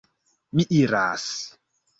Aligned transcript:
Mi 0.55 0.65
iras! 0.79 1.29